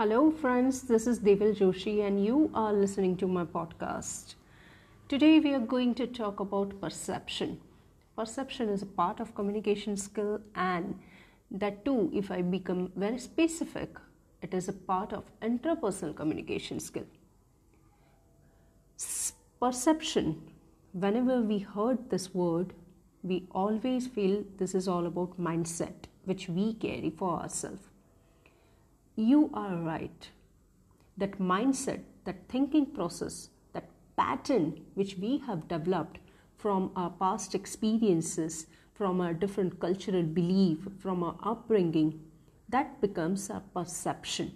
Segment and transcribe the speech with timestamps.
[0.00, 0.80] Hello, friends.
[0.80, 4.36] This is Devil Joshi, and you are listening to my podcast.
[5.10, 7.60] Today, we are going to talk about perception.
[8.16, 10.98] Perception is a part of communication skill, and
[11.50, 13.98] that too, if I become very specific,
[14.40, 17.04] it is a part of interpersonal communication skill.
[19.60, 20.40] Perception,
[20.94, 22.72] whenever we heard this word,
[23.22, 27.89] we always feel this is all about mindset, which we carry for ourselves
[29.20, 30.28] you are right.
[31.16, 36.18] That mindset, that thinking process, that pattern which we have developed
[36.56, 42.20] from our past experiences, from our different cultural belief, from our upbringing,
[42.68, 44.54] that becomes a perception.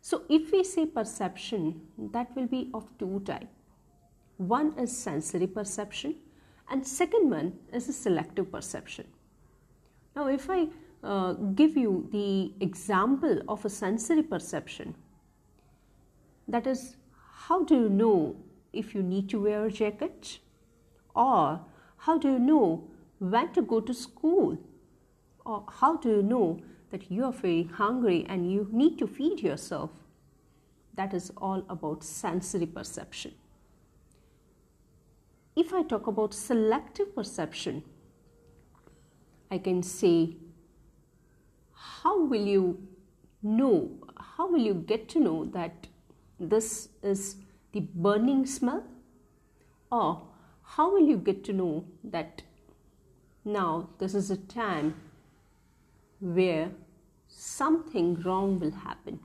[0.00, 3.48] So, if we say perception, that will be of two type.
[4.36, 6.16] One is sensory perception,
[6.70, 9.06] and second one is a selective perception.
[10.14, 10.68] Now, if I
[11.02, 14.94] uh, give you the example of a sensory perception.
[16.48, 16.96] That is,
[17.48, 18.36] how do you know
[18.72, 20.38] if you need to wear a jacket?
[21.14, 21.60] Or
[21.98, 22.88] how do you know
[23.18, 24.58] when to go to school?
[25.44, 29.40] Or how do you know that you are very hungry and you need to feed
[29.40, 29.90] yourself?
[30.94, 33.34] That is all about sensory perception.
[35.54, 37.82] If I talk about selective perception,
[39.50, 40.36] I can say
[42.06, 42.78] how will you
[43.42, 45.88] know, how will you get to know that
[46.38, 47.36] this is
[47.72, 48.84] the burning smell?
[49.90, 50.22] Or
[50.62, 52.42] how will you get to know that
[53.44, 54.94] now this is a time
[56.20, 56.70] where
[57.26, 59.18] something wrong will happen?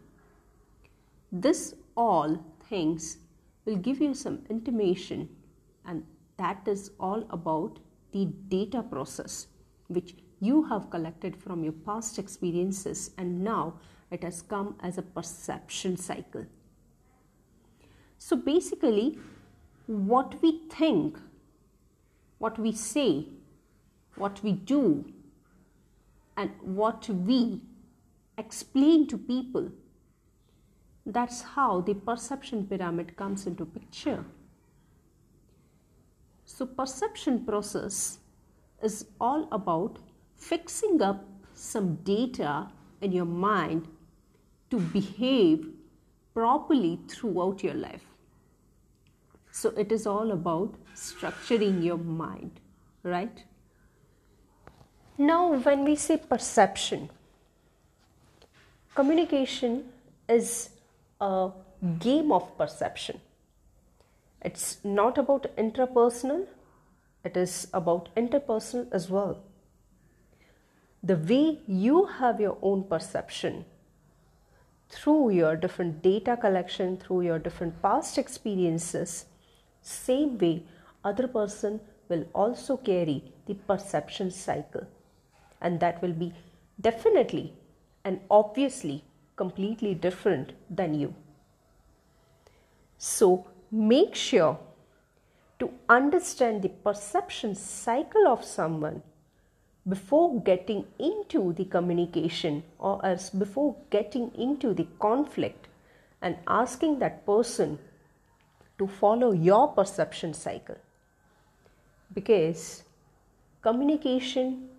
[1.32, 3.20] This all things
[3.66, 5.30] will give you some intimation,
[5.86, 6.04] and
[6.38, 7.78] that is all about
[8.12, 9.48] the data process
[9.88, 13.76] which you have collected from your past experiences and now
[14.10, 16.46] it has come as a perception cycle.
[18.18, 19.20] So basically,
[19.86, 21.18] what we think,
[22.40, 23.28] what we say,
[24.16, 25.06] what we do,
[26.36, 27.62] and what we
[28.38, 29.72] explain to people,
[31.06, 34.26] that's how the perception pyramid comes into picture.
[36.46, 38.20] So perception process
[38.82, 40.00] is all about
[40.42, 42.68] fixing up some data
[43.00, 43.88] in your mind
[44.72, 45.68] to behave
[46.34, 48.06] properly throughout your life.
[49.52, 52.60] So it is all about structuring your mind,
[53.04, 53.44] right?
[55.18, 57.10] Now, when we say perception,
[58.96, 59.84] communication
[60.28, 60.70] is
[61.20, 61.52] a
[62.00, 63.20] game of perception.
[64.42, 66.48] It's not about intrapersonal,
[67.24, 69.44] it is about interpersonal as well
[71.04, 73.66] the way you have your own perception
[74.90, 79.26] through your different data collection through your different past experiences
[79.82, 80.64] same way
[81.04, 81.80] other person
[82.10, 84.86] will also carry the perception cycle.
[85.62, 86.34] And that will be
[86.80, 87.54] definitely
[88.04, 89.04] and obviously
[89.36, 91.14] completely different than you.
[92.98, 94.60] So make sure
[95.60, 99.02] to understand the perception cycle of someone
[99.88, 105.68] before getting into the communication or as before getting into the conflict
[106.22, 107.80] and asking that person
[108.78, 110.78] to follow your perception cycle.
[112.14, 112.84] Because
[113.62, 114.70] communication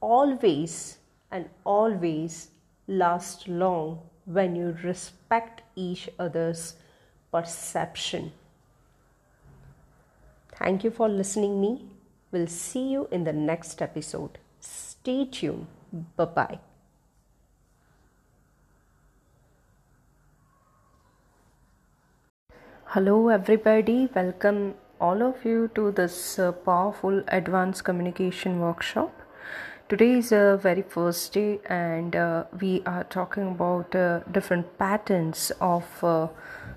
[0.00, 0.98] always
[1.30, 2.50] and always
[2.86, 6.76] lasts long when you respect each other's
[7.32, 8.32] perception.
[10.56, 11.86] Thank you for listening me.
[12.30, 15.66] We'll see you in the next episode Stay tuned.
[16.16, 16.58] Bye bye.
[22.94, 24.08] Hello, everybody.
[24.14, 29.12] Welcome all of you to this uh, powerful advanced communication workshop.
[29.88, 35.50] Today is a very first day, and uh, we are talking about uh, different patterns
[35.60, 36.28] of uh,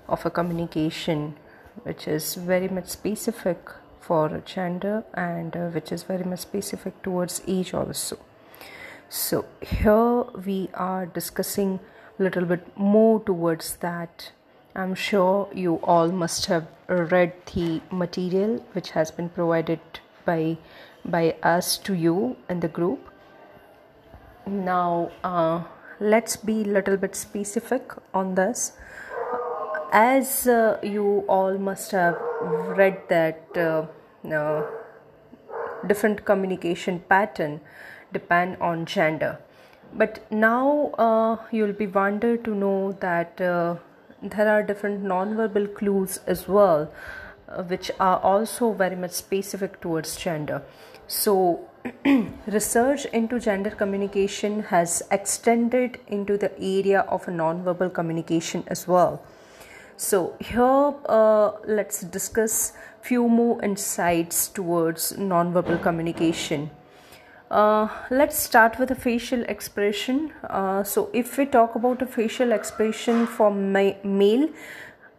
[0.08, 1.36] of a communication,
[1.84, 3.70] which is very much specific
[4.06, 8.18] for gender and uh, which is very much specific towards age also.
[9.08, 11.80] So here we are discussing
[12.18, 14.32] a little bit more towards that.
[14.74, 19.80] I'm sure you all must have read the material which has been provided
[20.24, 20.58] by
[21.04, 23.10] by us to you in the group.
[24.46, 25.62] Now uh,
[26.00, 28.72] let's be a little bit specific on this.
[29.92, 32.16] As uh, you all must have
[32.76, 33.86] read that uh,
[35.86, 37.60] different communication pattern
[38.12, 39.38] depend on gender.
[39.92, 43.76] But now uh, you'll be wonder to know that uh,
[44.22, 46.92] there are different non-verbal clues as well
[47.48, 50.62] uh, which are also very much specific towards gender.
[51.06, 51.68] So
[52.46, 59.22] research into gender communication has extended into the area of non-verbal communication as well.
[59.96, 62.72] So here uh, let's discuss
[63.08, 66.70] few more insights towards nonverbal communication.
[67.50, 70.32] Uh, let's start with a facial expression.
[70.50, 74.48] Uh, so if we talk about a facial expression for ma- male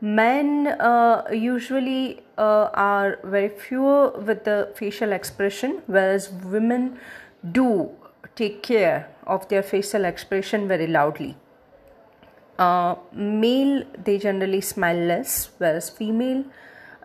[0.01, 6.99] men uh, usually uh, are very few with the facial expression whereas women
[7.51, 7.89] do
[8.35, 11.35] take care of their facial expression very loudly.
[12.59, 16.43] Uh, male they generally smile less whereas female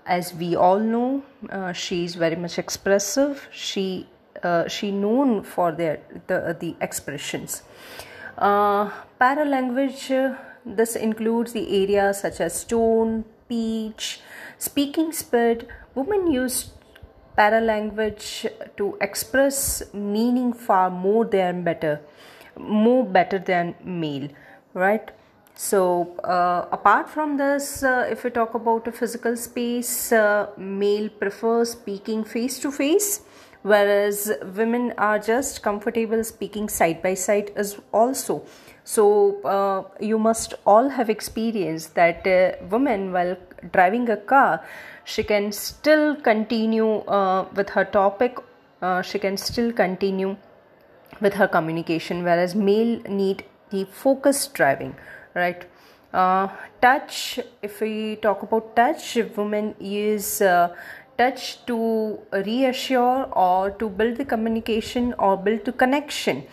[0.06, 3.48] as we all know uh, she is very much expressive.
[3.52, 4.08] She
[4.42, 7.62] uh, she known for their the, the expressions.
[8.38, 8.90] Uh,
[9.20, 14.20] paralanguage uh, this includes the areas such as tone speech
[14.58, 16.72] speaking speed women use
[17.36, 18.46] paralanguage
[18.78, 22.00] to express meaning far more than better
[22.56, 24.28] more better than male
[24.84, 25.10] right
[25.62, 31.08] so, uh, apart from this, uh, if we talk about a physical space, uh, male
[31.08, 33.20] prefers speaking face to face,
[33.62, 38.42] whereas women are just comfortable speaking side by side as also.
[38.82, 43.36] So, uh, you must all have experienced that uh, women, while
[43.70, 44.64] driving a car,
[45.04, 48.38] she can still continue uh, with her topic,
[49.04, 50.36] she can still continue
[51.20, 54.96] with her communication, whereas male need the focused driving
[55.34, 55.64] right?
[56.12, 56.48] Uh,
[56.80, 60.74] touch if we talk about touch women use uh,
[61.16, 66.44] touch to reassure or to build the communication or build the connection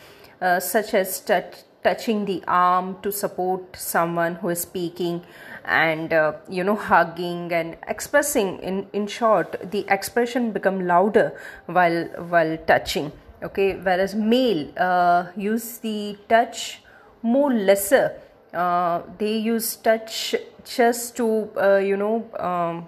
[0.41, 5.21] uh, such as touch, touching the arm to support someone who is speaking
[5.65, 11.33] and uh, you know hugging and expressing in in short the expression become louder
[11.65, 13.11] while while touching
[13.43, 13.75] okay?
[13.75, 16.81] Whereas male uh, use the touch
[17.21, 18.13] more lesser
[19.17, 20.35] they use touch
[20.65, 22.87] just to uh, you know um,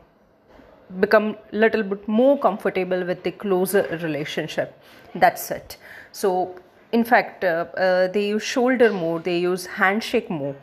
[1.00, 4.78] become little bit more comfortable with the closer relationship.
[5.14, 5.78] That's it.
[6.12, 6.56] So
[6.92, 10.56] in fact uh, uh they use shoulder more they use handshake more.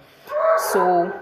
[0.73, 1.13] So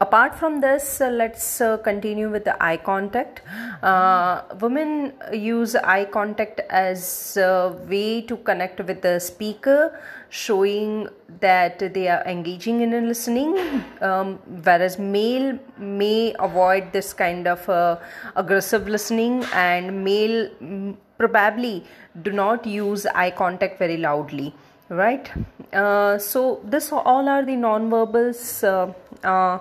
[0.00, 3.42] apart from this uh, let's uh, continue with the eye contact.
[3.82, 9.98] Uh, women use eye contact as a way to connect with the speaker
[10.30, 11.08] showing
[11.40, 17.96] that they are engaging in listening um, whereas male may avoid this kind of uh,
[18.36, 21.84] aggressive listening and male mm, probably
[22.22, 24.54] do not use eye contact very loudly
[24.90, 25.30] right
[25.72, 28.92] uh, so this all are the non-verbals uh,
[29.24, 29.58] uh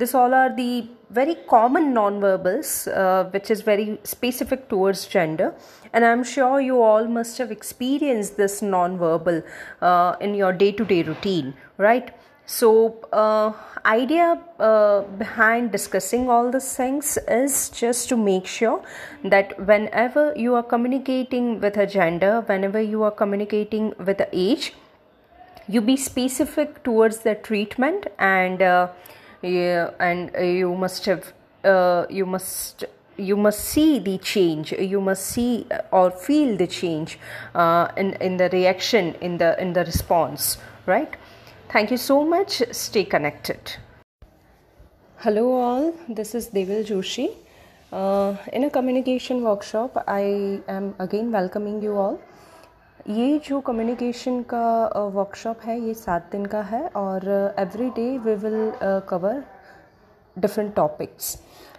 [0.00, 5.54] this all are the very common nonverbals, uh, which is very specific towards gender.
[5.92, 9.42] And I'm sure you all must have experienced this nonverbal
[9.82, 12.12] uh, in your day to day routine, right?
[12.52, 13.52] So, uh,
[13.86, 18.82] idea uh, behind discussing all these things is just to make sure
[19.22, 24.72] that whenever you are communicating with a gender, whenever you are communicating with the age,
[25.68, 28.88] you be specific towards the treatment and uh,
[29.42, 32.84] yeah, and you must have uh, you must
[33.16, 37.18] you must see the change you must see or feel the change
[37.54, 41.16] uh, in in the reaction in the in the response right
[41.69, 43.73] thank you so much stay connected
[45.17, 47.27] hello all this is devil joshi
[47.91, 50.23] uh, in a communication workshop i
[50.67, 52.17] am again welcoming you all
[53.09, 57.27] ये जो communication का workshop है ये सात दिन का है और
[57.59, 58.71] every day we will
[59.09, 59.43] cover
[60.37, 61.27] different topics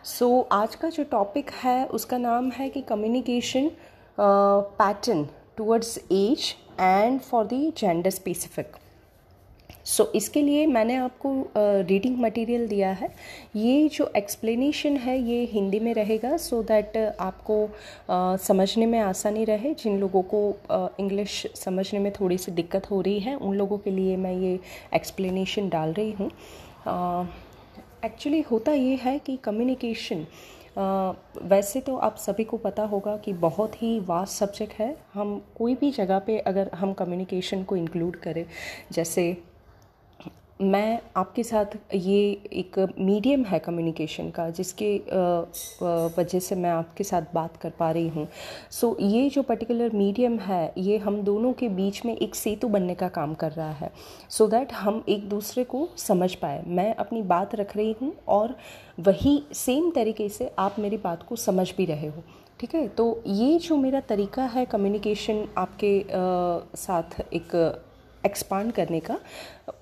[0.04, 3.70] so आज का जो टॉपिक है उसका नाम है कि communication
[4.18, 5.26] pattern
[5.56, 8.76] towards age and for the gender specific
[9.85, 13.09] so so, इसके लिए मैंने आपको रीडिंग uh, मटेरियल दिया है।
[13.55, 18.99] ये जो एक्सप्लेनेशन है ये हिंदी में रहेगा सो so दैट आपको uh, समझने में
[18.99, 20.43] आसानी रहे। जिन लोगों को
[20.99, 24.33] इंग्लिश uh, समझने में थोड़ी सी दिक्कत हो रही है उन लोगों के लिए मैं
[24.33, 24.59] ये
[24.93, 26.31] एक्सप्लेनेशन डाल रही हूँ।
[28.05, 30.25] एक्चुअली uh, होता ये है कि कम्युनिकेशन
[30.71, 35.41] Uh, वैसे तो आप सभी को पता होगा कि बहुत ही वास्ट सब्जेक्ट है। हम
[35.57, 38.45] कोई भी जगह पे अगर हम कम्युनिकेशन को इंक्लूड करें
[38.91, 39.25] जैसे
[40.61, 41.65] मैं आपके साथ
[41.95, 42.19] ये
[42.53, 44.95] एक मीडियम है कम्युनिकेशन का जिसके
[46.17, 48.27] वजह से मैं आपके साथ बात कर पा रही हूँ।
[48.71, 52.67] सो so, ये जो पर्टिकुलर मीडियम है ये हम दोनों के बीच में एक सेतु
[52.67, 53.91] बनने का काम कर रहा है।
[54.29, 58.13] सो so दैट हम एक दूसरे को समझ पाए। मैं अपनी बात रख रही हूँ
[58.27, 58.55] और
[58.99, 62.23] वही सेम तरीके से आप मेरी बात को समझ भी रहे हो।
[62.59, 62.87] ठीक है?
[62.87, 67.55] तो ये जो मेरा तरीका है कम्युनिकेशन आपके आ, साथ एक
[68.25, 69.19] एक्सपांड करने का,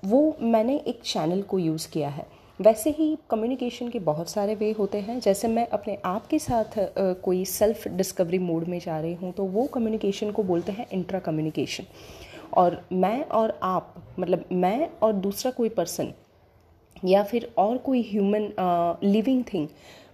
[0.04, 2.26] वो मैंने एक चैनल को यूज़ किया है।
[2.60, 6.78] वैसे ही कम्युनिकेशन के बहुत सारे वे होते हैं। जैसे मैं अपने आप के साथ
[7.24, 11.20] कोई सेल्फ डिस्कवरी मोड में जा रही हूँ तो वो कम्युनिकेशन को बोलते हैं इंट्रा
[11.20, 11.84] कम्युनिकेशन
[12.54, 16.12] और मैं और आप मतलब मैं और दूसरा कोई पर्सन
[17.04, 19.68] या फिर और कोई ह्यूमन लिविंग थिंग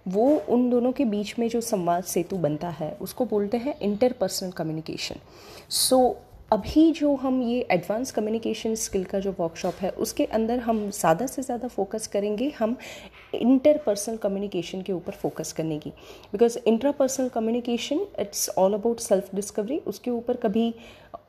[0.07, 4.51] वो उन दोनों के बीच में जो संवाद सेतु बनता है, उसको बोलते हैं इंटरपर्सनल
[4.51, 5.15] कम्युनिकेशन
[5.69, 5.99] सो
[6.51, 11.25] अभी जो हम ये एडवांस कम्युनिकेशन स्किल का जो वर्कशॉप है, उसके अंदर हम ज़्यादा
[11.27, 12.75] से ज़्यादा फोकस करेंगे हम
[13.35, 15.89] इंटरपर्सनल कम्युनिकेशन के ऊपर फोकस करने की।
[16.31, 20.73] Because interpersonal communication it's all about self discovery उसके ऊपर कभी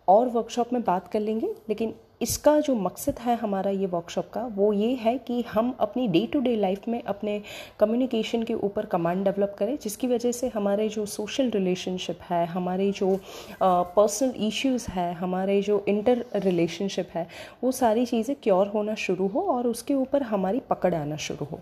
[0.09, 4.43] और वर्कशॉप में बात कर लेंगे, लेकिन इसका जो मकसद है हमारा ये वर्कशॉप का
[4.47, 7.43] वो ये है कि हम अपनी डे टू डे लाइफ में अपने
[7.81, 12.91] कम्युनिकेशन के ऊपर कमांड डेवलप करें जिसकी वजह से हमारे जो सोशल रिलेशनशिप है हमारे
[12.93, 13.21] जो
[13.63, 17.27] पर्सनल uh, इश्यूज़ है हमारे जो इंटर रिलेशनशिप है
[17.65, 21.61] वो सारी चीज़ें क्योर होना शुरू हो और उसके ऊपर हमारी पकड़ आना शुरू हो।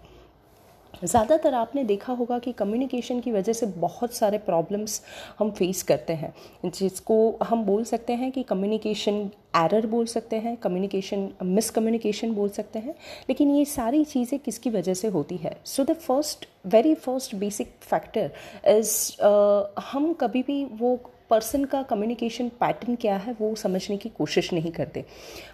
[1.05, 5.01] ज़्यादातर आपने देखा होगा कि कम्युनिकेशन की वजह से बहुत सारे प्रॉब्लम्स
[5.39, 6.33] हम फेस करते हैं,
[6.67, 9.19] जिसको हम बोल सकते हैं कि कम्युनिकेशन
[9.57, 12.95] एरर बोल सकते हैं कम्युनिकेशन मिसकम्युनिकेशन बोल सकते हैं,
[13.29, 15.57] लेकिन ये सारी चीज़ें किसकी वजह से होती है?
[15.65, 18.31] So the first very first basic factor
[18.69, 19.23] is
[19.83, 20.99] हम कभी भी वो
[21.31, 25.05] पर्सन का कम्युनिकेशन पैटर्न क्या है, वो समझने की कोशिश नहीं करते।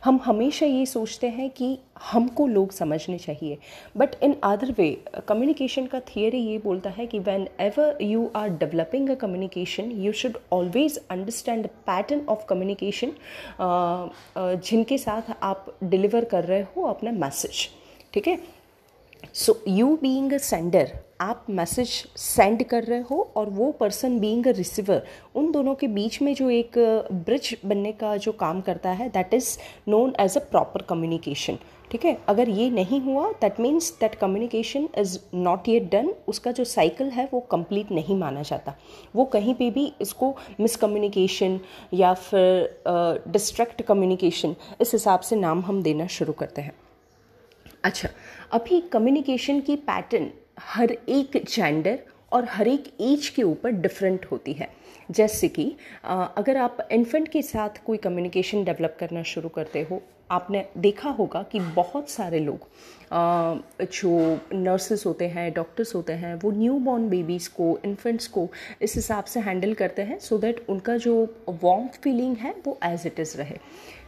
[0.04, 3.58] हम हमेशा ये सोचते हैं कि हमको लोग समझने चाहिए।
[3.96, 4.90] But in other way
[5.28, 7.18] communication का थियरी ये बोलता है कि
[7.60, 13.12] whenever you are developing a communication you should always understand pattern of communication
[14.60, 17.68] जिनके साथ आप डिलीवर कर रहे हो अपना मैसेज
[18.14, 18.38] ठीक है?
[19.34, 24.46] So you being a sender आप मैसेज सेंड कर रहे हो और वो पर्सन बीइंग
[24.46, 25.02] अ रिसीवर
[25.36, 26.78] उन दोनों के बीच में जो एक
[27.26, 29.56] ब्रिज बनने का जो काम करता है that is
[29.88, 31.58] known as a proper communication
[31.90, 32.16] ठीक है?
[32.28, 37.10] अगर ये नहीं हुआ that means that communication is not yet done उसका जो साइकिल
[37.10, 38.74] है वो कंप्लीट नहीं माना जाता।
[39.16, 41.58] वो कहीं पे भी इसको मिसकम्युनिकेशन
[41.94, 42.82] या फिर
[43.28, 46.74] डिस्ट्रैक्ट uh, कम्युनिकेशन इस हिसाब से नाम हम देना शुरू करते हैं।
[47.84, 48.08] अच्छा
[48.52, 51.98] अभी कम्युनिकेशन की पैटर्न हर एक जेंडर
[52.32, 54.68] और हर एक एज के ऊपर डिफरेंट होती है।
[55.10, 55.64] जैसे कि
[56.04, 61.42] अगर आप इन्फेंट के साथ कोई कम्युनिकेशन डेवलप करना शुरू करते हो आपने देखा होगा
[61.42, 62.66] कि बहुत सारे लोग
[63.92, 64.10] जो
[64.54, 68.48] नर्सेस होते हैं डॉक्टर्स होते हैं वो न्यू बॉर्न बेबीज़ को इन्फेंट्स को
[68.82, 72.78] इस हिसाब से हैंडल करते हैं सो so दैट उनका जो वार्म फीलिंग है वो
[72.84, 73.56] एज इट इज़ रहे।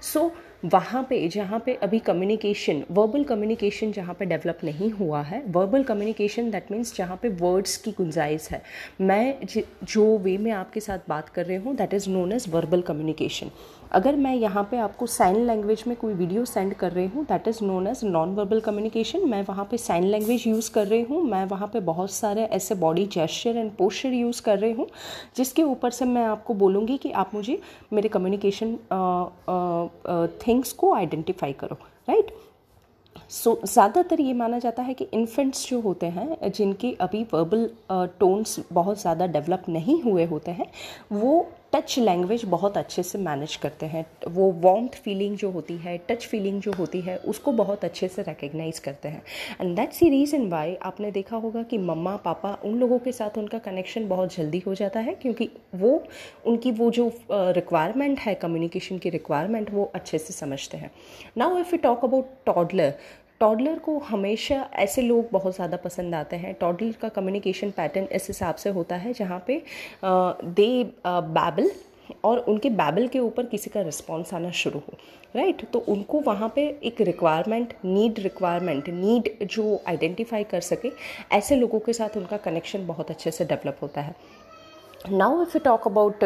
[0.03, 0.31] सो so,
[0.65, 5.83] वहाँ पे, जहाँ पे अभी कम्युनिकेशन वर्बल कम्युनिकेशन जहाँ पे डेवलप नहीं हुआ है। वर्बल
[5.83, 8.63] कम्युनिकेशन दैट मीन्स जहाँ पे वर्ड्स की गुंजाइश है।
[9.01, 9.37] मैं
[9.85, 13.51] जो वे में आपके साथ बात कर रही हूँ that is known as verbal communication
[13.93, 17.49] अगर मैं यहाँ पे आपको साइन लैंग्वेज में कोई वीडियो सेंड कर रही हूँ that
[17.49, 21.23] is known as non verbal communication मैं वहाँ पे साइन लैंग्वेज यूज़ कर रही हूँ
[21.25, 24.87] मैं वहाँ पे बहुत सारे ऐसे body gesture and posture use कर रही हूँ
[25.37, 27.61] जिसके ऊपर से मैं आपको बोलूँगी कि आप मुझे
[27.93, 28.77] मेरे कम्युनिकेशन
[30.47, 32.43] थिंग्स को आइडेंटिफाई करो राइट right?
[33.31, 37.69] सो so, ज़्यादातर ये माना जाता है कि इन्फेंट्स जो होते हैं जिनके अभी वर्बल
[38.21, 40.67] टोन्स बहुत ज़्यादा डेवलप नहीं हुए होते हैं
[41.13, 41.35] वो
[41.75, 46.27] टच लैंग्वेज बहुत अच्छे से मैनेज करते हैं। वो वार्म्थ फीलिंग जो होती है टच
[46.27, 49.23] फीलिंग जो होती है, उसको बहुत अच्छे से रिकग्नाइज करते हैं।
[49.61, 53.39] And that's the reason why आपने देखा होगा कि मम्मा, पापा उन लोगों के साथ
[53.39, 56.03] उनका कनेक्शन बहुत जल्दी हो जाता है, क्योंकि वो,
[56.47, 60.91] उनकी वो जो रिक्वायरमेंट है कम्युनिकेशन की रिक्वायरमेंट वो अच्छे से समझते हैं।
[61.39, 62.95] Now if you talk about toddler
[63.45, 68.29] toddler को हमेशा ऐसे लोग बहुत ज़्यादा पसंद आते हैं टॉडलर का कम्युनिकेशन पैटर्न इस
[68.29, 69.63] हिसाब से होता है, जहाँ पे
[70.05, 70.69] दे
[71.05, 71.71] बैबल
[72.25, 74.97] और उनके बैबल के ऊपर किसी का रिस्पॉन्स आना शुरू हो
[75.37, 75.73] राइट right?
[75.73, 80.93] तो उनको वहाँ पे एक रिक्वायरमेंट नीड रिक्वायरमेंट नीड जो आइडेंटिफाई कर सके,
[81.33, 84.15] ऐसे लोगों के साथ उनका कनेक्शन बहुत अच्छे से डेवलप होता है
[85.05, 86.21] now if you talk about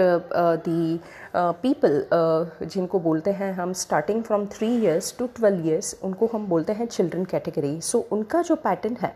[0.64, 1.00] the
[1.36, 2.06] people
[2.62, 6.86] जिनको बोलते हैं हम starting from three years to twelve years उनको हम बोलते हैं
[6.86, 9.12] चिल्ड्रन कैटेगरी सो उनका जो पैटर्न है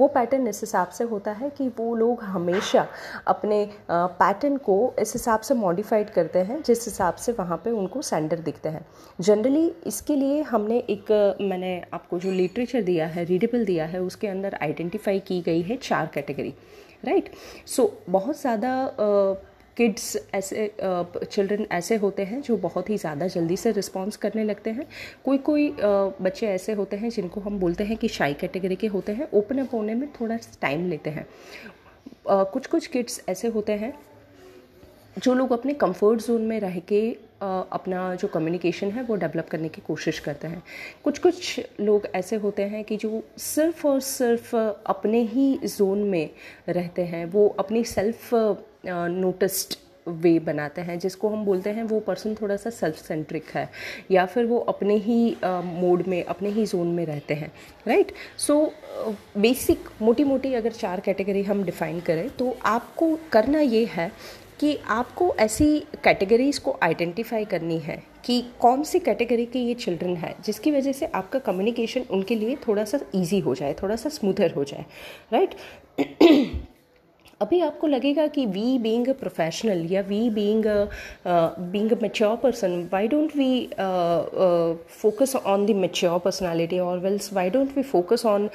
[0.00, 2.86] वो पैटर्न इस हिसाब से होता है कि वो लोग हमेशा
[3.26, 7.70] अपने पैटर्न uh, को इस हिसाब से मॉडिफाइड करते हैं जिस हिसाब से वहाँ पे
[7.70, 8.86] उनको सेंडर दिखते हैं.
[9.20, 14.28] जनरली इसके लिए हमने एक मैंने आपको जो लिटरेचर दिया है रीडेबल दिया है उसके
[14.28, 16.54] अंदर आइडेंटिफाई की गई है चार कैटेगरी
[17.04, 17.30] राइट
[17.66, 18.72] सो बहुत ज़्यादा
[19.76, 24.70] किड्स ऐसे चिल्ड्रन ऐसे होते हैं जो बहुत ही ज़्यादा जल्दी से रिस्पॉन्स करने लगते
[24.70, 24.86] हैं।
[25.24, 29.12] कोई कोई बच्चे ऐसे होते हैं जिनको हम बोलते हैं कि शाई कैटेगरी के होते
[29.12, 31.26] हैं। ओपन अप होने में थोड़ा टाइम लेते हैं।
[32.28, 33.92] कुछ कुछ किड्स ऐसे होते हैं
[35.18, 37.08] जो लोग अपने कंफर्ट जोन में रह के
[37.42, 40.62] अपना जो कम्युनिकेशन है, वो डेवलप करने की कोशिश करते हैं।
[41.04, 46.30] कुछ कुछ लोग ऐसे होते हैं कि जो सिर्फ़ और सिर्फ़ अपने ही जोन में
[46.68, 48.30] रहते हैं, वो अपनी सेल्फ
[48.86, 53.68] नोटिस्ड वे बनाते हैं, जिसको हम बोलते हैं, वो पर्सन थोड़ा सा सेल्फ सेंट्रिक है,
[54.10, 57.52] या फिर वो अपने ही मोड में, अपने ही जोन में रहते हैं
[57.86, 58.72] राइट सो
[59.38, 64.10] बेसिक मोटी मोटी अगर चार कैटेगरी हम डिफाइन करें तो आपको करना ये है
[64.60, 70.16] कि आपको ऐसी कैटेगरीज को आइडेंटिफाई करनी है कि कौन सी कैटेगरी के ये चिल्ड्रन
[70.16, 74.08] है, जिसकी वजह से आपका कम्युनिकेशन उनके लिए थोड़ा सा इजी हो जाए, थोड़ा सा
[74.08, 74.84] स्मूथर हो जाए
[75.32, 75.54] राइट
[77.42, 83.08] अभी आपको लगेगा कि वी बीइंग अ प्रोफेशनल या we being a mature person why
[83.08, 83.68] don't we
[85.00, 88.48] focus on the mature personality और else why don't we focus on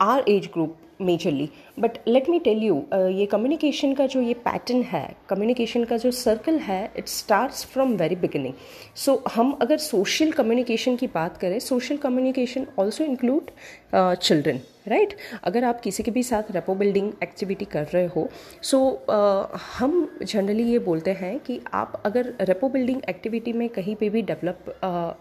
[0.00, 1.48] our age group majorly
[1.80, 6.10] but let me tell you ये communication का जो ये pattern है communication का जो
[6.10, 8.54] circle है it starts from very beginning
[8.96, 13.50] so हम अगर सोशल कम्युनिकेशन की बात करें social communication also include
[13.94, 18.28] children right अगर आप किसी के भी साथ रेपो बिल्डिंग एक्टिविटी कर रहे हो
[18.62, 23.68] सो so, uh, हम जनरली ये बोलते हैं कि आप अगर रेपो बिल्डिंग एक्टिविटी में
[23.68, 24.74] कहीं पे भी डेवलप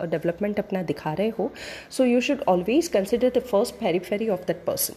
[0.03, 1.51] डेवलपमेंट uh, अपना दिखा रहे हो
[1.91, 4.93] so you should always consider the first periphery of that person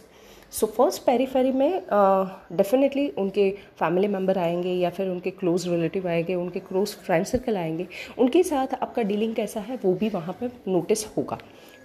[0.51, 3.49] so first periphery में डेफिनेटली uh, उनके
[3.79, 7.87] फैमिली मेंबर आएँगे या फिर उनके क्लोज रिलेटिव आएँगे उनके क्लोज फ्रेंड सर्कल आएँगे
[8.17, 11.37] उनके साथ आपका डीलिंग कैसा है वो भी वहाँ पर नोटिस होगा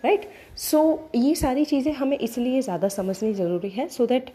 [0.04, 0.58] राइट right?
[0.58, 4.30] सो so, ये सारी चीज़ें हमें इसलिए ज़्यादा समझनी ज़रूरी है so that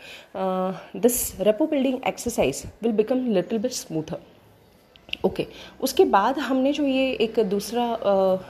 [0.98, 4.20] this rapport building exercise will become little bit smoother
[5.26, 5.56] okay okay.
[5.82, 7.86] उसके बाद हमने जो ये एक दूसरा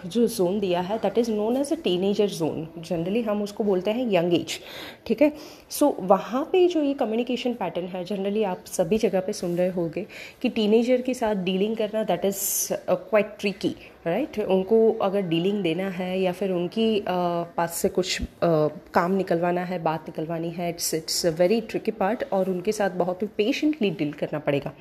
[0.05, 3.91] जो जोन दिया है that is known as a teenager zone generally हम उसको बोलते
[3.91, 4.59] हैं यंग एज
[5.07, 5.31] ठीक है?
[5.69, 9.55] सो so, वहाँ पे जो ये कम्युनिकेशन पैटर्न है जनरली आप सभी जगह पे सुन
[9.57, 10.05] रहे होंगे
[10.41, 13.75] कि टीनेजर के साथ डीलिंग करना that is quite tricky
[14.07, 19.79] right उनको अगर डीलिंग देना है या फिर उनकी पास से कुछ काम निकलवाना है,
[19.79, 23.89] बात निकलवानी है it's it's a very tricky part और उनके साथ बहुत ही पेशेंटली
[23.91, 24.73] डील करना पड़ेगा।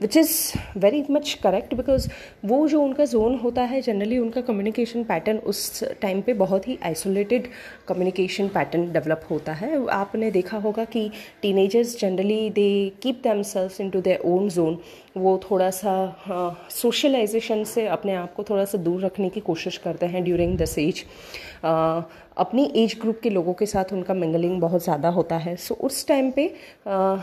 [0.00, 0.32] Which is
[0.78, 2.08] very much correct because
[2.44, 6.78] वो जो उनका जोन होता है जनरली उनका कम्युनिकेशन पैटर्न उस टाइम पे बहुत ही
[6.84, 7.48] आइसोलेटेड
[7.88, 11.10] कम्युनिकेशन पैटर्न डेवलप होता है। आपने देखा होगा कि
[11.42, 12.68] teenagers generally they
[13.02, 14.78] keep themselves into their own zone
[15.16, 15.94] वो थोड़ा सा
[16.70, 20.78] सोशलाइजेशन से अपने आप को थोड़ा सा दूर रखने की कोशिश करते हैं ड्यूरिंग दिस
[20.78, 21.04] एज
[21.64, 25.56] अपनी एज ग्रुप के लोगों के साथ उनका मिंगलिंग बहुत ज़्यादा होता है.
[25.56, 26.48] सो so, उस टाइम पे
[26.86, 27.18] uh,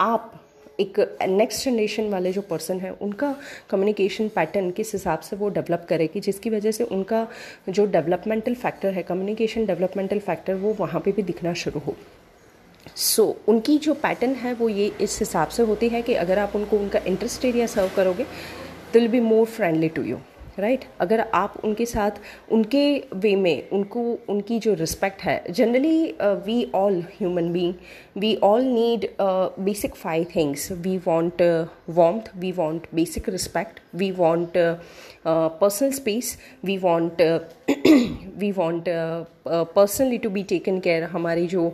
[0.00, 0.32] आप
[0.80, 3.34] एक नेक्स्ट जनरेशन वाले जो पर्सन है उनका
[3.70, 7.26] कम्युनिकेशन पैटर्न किस हिसाब से वो डेवलप करेगी जिसकी वजह से उनका
[7.68, 11.96] जो डेवलपमेंटल फैक्टर है कम्युनिकेशन डेवलपमेंटल फैक्टर वो वहाँ पे भी दिखना शुरू हो।
[12.86, 16.38] सो so, उनकी जो पैटर्न है वो ये इस हिसाब से होती है कि अगर
[16.38, 18.26] आप उनको उनका इंटरेस्ट एरिया सर्व करोगे
[18.92, 20.18] they'll be more friendly to you
[20.58, 22.20] right अगर आप उनके साथ
[22.52, 26.14] उनके वे में उनको उनकी जो रिस्पेक्ट है generally
[26.46, 27.74] we all human being
[28.18, 29.06] we all need
[29.60, 31.42] basic five things we want
[31.90, 34.58] warmth we want basic respect we want
[35.26, 37.22] personal space we want
[38.38, 38.88] we want
[39.48, 41.68] personally to be taken care हमारी जो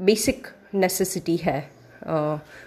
[0.00, 1.76] basic uh, necessity है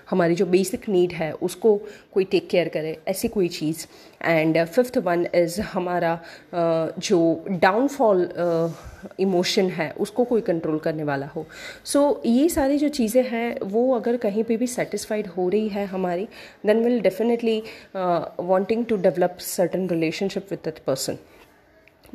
[0.09, 1.75] हमारी जो basic need है उसको
[2.13, 3.85] कोई take care करे ऐसी कोई चीज़।
[4.23, 6.19] एंड फिफ्थ वन इज़ हमारा
[6.53, 8.27] जो डाउनफॉल
[9.19, 11.45] इमोशन है उसको कोई कंट्रोल करने वाला हो।
[11.85, 15.67] सो so, ये सारी जो चीज़ें हैं वो अगर कहीं पे भी सेटिस्फाइड हो रही
[15.67, 16.27] है हमारी
[16.65, 17.61] then will definitely
[17.95, 21.17] wanting to develop certain relationship with that person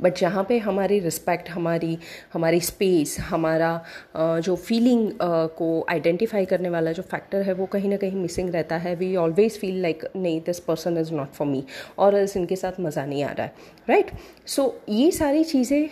[0.01, 1.99] but जहाँ पे हमारी रिस्पेक्ट हमारी
[2.33, 3.71] हमारी स्पेस हमारा
[4.17, 5.11] जो फीलिंग
[5.59, 9.15] को आइडेंटिफाई करने वाला जो फैक्टर है वो कहीं ना कहीं मिसिंग रहता है। वी
[9.17, 11.65] ऑलवेज फील लाइक नहीं this person is not for me
[11.99, 13.53] और इनके साथ मज़ा नहीं आ रहा है
[13.89, 14.21] राइट right?
[14.47, 15.89] सो so, ये सारी चीज़ें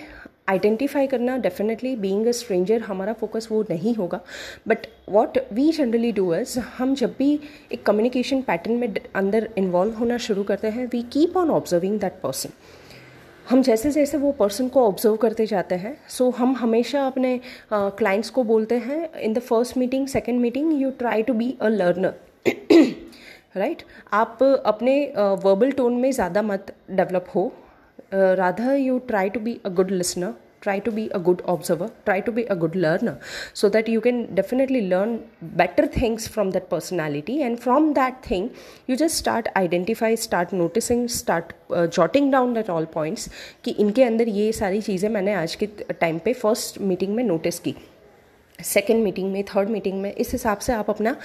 [0.48, 4.20] आइडेंटिफाई करना डेफिनेटली बीइंग अ स्ट्रेंजर हमारा फोकस वो नहीं होगा।
[4.68, 7.38] But what we generally do is हम जब भी
[7.72, 12.20] एक कम्युनिकेशन पैटर्न में अंदर इन्वॉल्व होना शुरू करते हैं we keep on observing that
[12.22, 12.50] person
[13.50, 17.40] हम जैसे जैसे वो पर्सन को ऑब्ज़र्व करते जाते हैं सो so हम हमेशा अपने
[17.72, 21.57] क्लाइंट्स uh, को बोलते हैं in the first meeting second meeting you try to be
[21.62, 22.14] a learner
[23.57, 27.52] right आप अपने वर्बल uh, टोन में ज़्यादा मत डेवलप हो।
[28.12, 30.33] Rather you try to be a good listener.
[30.62, 33.19] try to be a good observer try to be a good learner
[33.53, 35.12] so that you can definitely learn
[35.63, 38.49] better things from that personality and from that thing
[38.88, 43.30] you just start identify start noticing start uh, jotting down at all points
[43.63, 47.60] कि इनके अंदर ये सारी चीज़ें मैंने आज के time पे फर्स्ट मीटिंग में नोटिस
[47.60, 47.75] की
[48.64, 51.16] सेकेंड मीटिंग में थर्ड मीटिंग में, इस हिसाब से आप अपना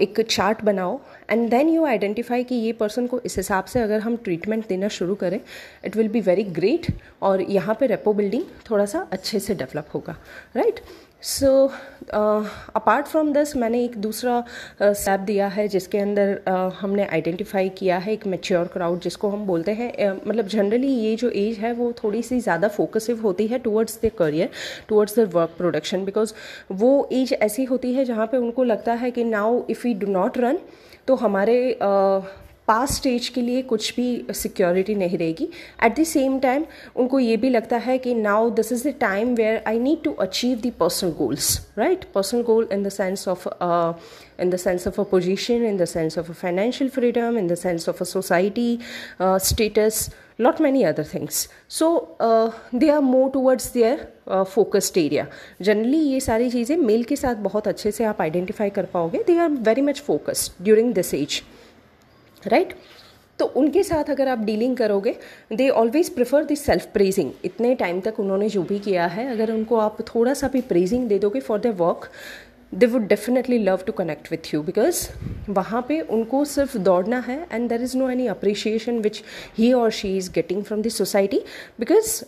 [0.00, 0.98] एक चार्ट बनाओ
[1.30, 4.88] एंड देन यू आइडेंटिफाई कि ये पर्सन को इस हिसाब से अगर हम ट्रीटमेंट देना
[4.88, 5.40] शुरू करें
[5.84, 6.86] it will be very great
[7.22, 10.16] और यहाँ पे रेपो बिल्डिंग थोड़ा सा अच्छे से डेवलप होगा
[10.56, 11.09] right right?
[11.22, 11.50] So
[12.12, 14.38] apart from this मैंने एक दूसरा
[14.82, 19.28] स्टेप uh, दिया है जिसके अंदर uh, हमने आइडेंटिफाई किया है एक मेच्योर क्राउड जिसको
[19.28, 23.20] हम बोलते हैं uh, मतलब जनरली ये जो एज है वो थोड़ी सी ज़्यादा फोकसिव
[23.20, 24.50] होती है towards the career
[24.88, 26.32] towards the work production because
[26.72, 30.12] वो एज ऐसी होती है जहाँ पे उनको लगता है कि now if you do
[30.12, 30.58] not run
[31.06, 32.22] तो हमारे uh,
[32.70, 35.48] पास स्टेज के लिए कुछ भी सिक्योरिटी नहीं रहेगी।
[35.84, 36.64] एट द सेम टाइम
[36.96, 40.12] उनको ये भी लगता है कि now this is the time where I need to
[40.20, 43.48] achieve the personal goals right personal goal in the sense of
[44.42, 47.54] in the sense of a position in the sense of a financial freedom in the
[47.56, 48.78] sense of a society
[49.22, 50.08] status
[50.40, 52.16] lot many other things so
[52.74, 55.26] they are more towards their focused area
[55.62, 59.38] generally ये सारी चीज़ें mail के साथ बहुत अच्छे से आप identify कर पाओगे। They
[59.38, 61.42] are very much focused during this age
[62.44, 62.74] right?
[63.38, 65.16] तो उनके साथ अगर आप डीलिंग करोगे
[65.52, 69.52] they always prefer the self praising इतने टाइम तक उन्होंने जो भी किया है, अगर
[69.52, 72.10] उनको आप थोड़ा सा भी प्रेजिंग दे दोगे for the work
[72.74, 75.06] they would definitely love to connect with you because
[75.50, 79.22] वहाँ पे उनको सिर्फ़ दौड़ना है and there is no any appreciation which
[79.58, 81.42] he और she is getting from the society
[81.80, 82.22] because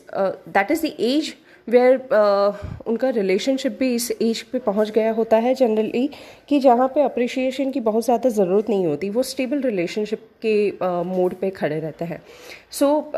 [0.48, 1.34] that is the age
[1.68, 6.08] where uh, उनका relationship भी इस एज पे पहुँच गया होता है जनरली
[6.48, 10.54] कि जहाँ पे अप्रिशिएशन की बहुत ज़्यादा ज़रूरत नहीं होती वो स्टेबल रिलेशनशिप के
[11.04, 12.22] मोड uh, पे खड़े रहते हैं।
[12.70, 13.12] सो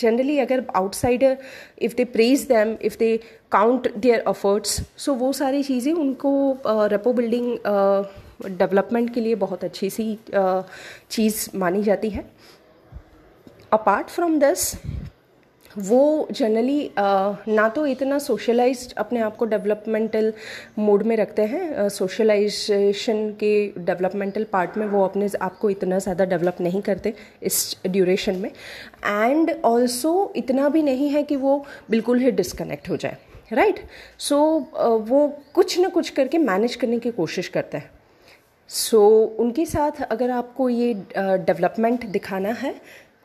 [0.00, 1.36] जनरली अगर outsider
[1.82, 3.16] if they praise them if they
[3.52, 6.32] count their efforts so वो सारी चीज़ें उनको
[6.66, 7.56] रेपो बिल्डिंग
[8.48, 10.62] डेवलपमेंट के लिए बहुत अच्छी सी uh,
[11.10, 12.24] चीज़ मानी जाती है।
[13.72, 14.72] अपार्ट फ्रॉम दिस
[15.78, 20.32] वो जनरली ना तो इतना सोशलाइज्ड अपने आप को डेवलपमेंटल
[20.78, 26.24] मोड में रखते हैं सोशलाइजेशन के डेवलपमेंटल पार्ट में वो अपने आप को इतना ज़्यादा
[26.24, 28.50] डेवलप नहीं करते इस ड्यूरेशन में
[29.04, 33.16] एंड ऑल्सो इतना भी नहीं है कि वो बिल्कुल ही डिस्कनेक्ट हो जाए
[33.52, 33.88] राइट right?
[34.18, 34.36] सो
[34.70, 37.90] so, वो कुछ ना कुछ करके मैनेज करने की कोशिश करते हैं
[38.70, 42.74] सो so, उनके साथ अगर आपको ये डेवलपमेंट दिखाना है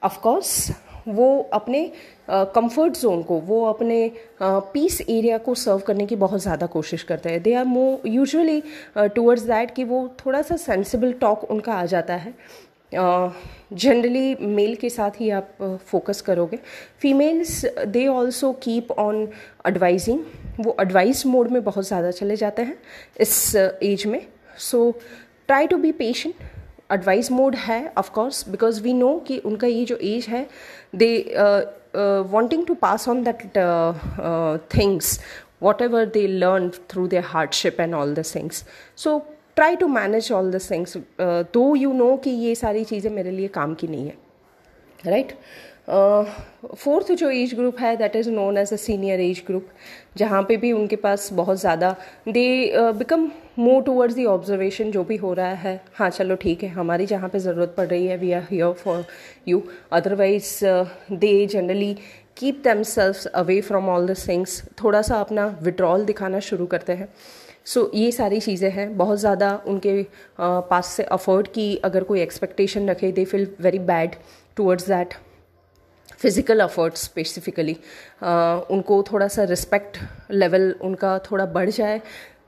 [0.04, 0.72] ऑफकोर्स
[1.08, 1.82] वो अपने
[2.30, 7.30] कंफर्ट जोन को वो अपने पीस एरिया को सर्व करने की बहुत ज़्यादा कोशिश करते
[7.30, 8.62] हैं। They are more usually
[8.98, 12.34] towards that कि वो थोड़ा सा सेंसिबल टॉक उनका आ जाता है।
[12.94, 16.60] जनरली uh, मेल के साथ ही आप फोकस uh, करोगे।
[17.02, 19.28] Females they also keep on
[19.68, 20.20] advising
[20.60, 22.78] वो एडवाइस मोड में बहुत ज़्यादा चले जाते हैं
[23.20, 24.22] इस एज uh, में।
[24.60, 24.92] So
[25.48, 26.36] try to be patient
[26.90, 30.48] advice mode है of course because we know कि उनका ये जो एज है
[30.96, 31.12] they
[32.32, 33.46] wanting to pass on that
[34.78, 35.20] things
[35.82, 38.64] whatever they learn through their hardship and all the things
[38.98, 39.18] so
[39.56, 40.98] try to manage all the things
[41.54, 44.18] though you know कि ये सारी चीज़ें मेरे लिए काम की नहीं है
[45.06, 45.42] राइट right?
[45.88, 49.68] फोर्थ जो एज ग्रुप है that is known as a senior age group
[50.18, 51.96] जहाँ पे भी उनके पास बहुत ज़्यादा
[52.28, 56.70] they become more towards the observation जो भी हो रहा है। हाँ चलो ठीक है
[56.70, 59.06] हमारी जहाँ पे ज़रूरत पड़ रही है we are here for
[59.48, 60.60] you otherwise
[61.12, 61.94] they generally
[62.38, 67.08] keep themselves away from all the things थोड़ा सा अपना विड्रॉल दिखाना शुरू करते हैं।
[67.66, 70.06] सो so, ये सारी चीज़ें हैं। बहुत ज़्यादा उनके
[70.40, 74.16] पास से अफोर्ड की अगर कोई एक्सपेक्टेशन रखे they feel very bad
[74.58, 75.14] towards that
[76.12, 77.74] physical efforts specifically
[78.72, 79.98] उनको थोड़ा सा रिस्पेक्ट
[80.32, 82.02] लेवल उनका थोड़ा बढ़ जाए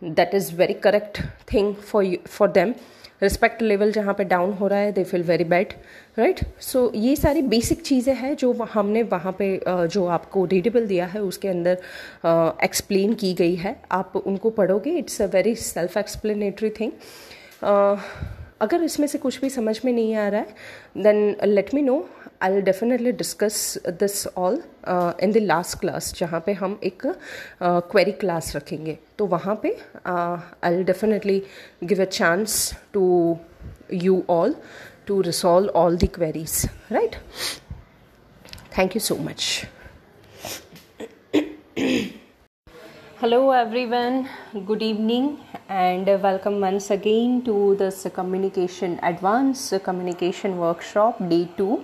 [0.03, 1.21] that is very correct
[1.53, 2.73] thing for for them
[3.21, 5.73] respect level जहाँ पे डाउन हो रहा है they feel very bad
[6.19, 10.87] right so ये सारी बेसिक चीज़ें हैं जो हमने वहाँ पे uh, जो आपको रीडेबल
[10.87, 11.77] दिया है उसके अंदर
[12.63, 16.91] एक्सप्लेन uh, की गई है। आप उनको पढ़ोगे it's a very self explanatory thing
[18.61, 20.47] अगर इसमें से कुछ भी समझ में नहीं आ रहा है
[20.97, 22.09] then let me know
[22.41, 24.61] I definitely discuss this all
[25.23, 27.05] in the last class जहाँ पे हम एक
[27.63, 31.41] क्वेरी क्लास रखेंगे। तो वहाँ पे I definitely
[31.83, 33.05] give a chance to
[33.93, 34.55] you all
[35.07, 37.15] to resolve all the queries right
[38.77, 39.65] thank you so much
[43.21, 43.37] hello
[43.85, 45.29] everyone good evening
[45.71, 51.79] and welcome once again to this communication advance communication workshop day two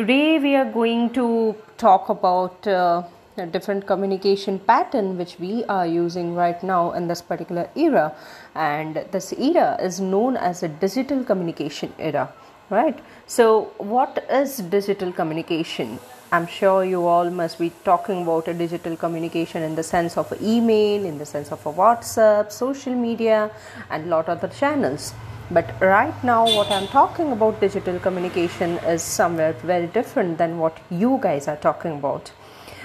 [0.00, 3.02] Today, we are going to talk about uh,
[3.36, 8.14] a different communication pattern which we are using right now in this particular era,
[8.54, 12.32] and this era is known as a digital communication era.
[12.70, 12.98] Right.
[13.26, 15.98] So, what is digital communication?
[16.32, 20.32] I'm sure you all must be talking about a digital communication in the sense of
[20.40, 23.50] email, in the sense of a WhatsApp, social media,
[23.90, 25.12] and lot of other channels.
[25.50, 30.78] But right now, what I'm talking about digital communication is somewhere very different than what
[30.90, 32.30] you guys are talking about.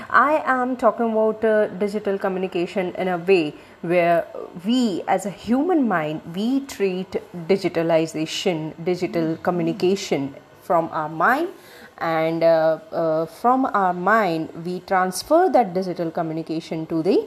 [0.09, 4.25] I am talking about uh, digital communication in a way where
[4.65, 7.11] we, as a human mind, we treat
[7.47, 11.49] digitalization, digital communication from our mind
[11.99, 17.25] and uh, uh, from our mind we transfer that digital communication to the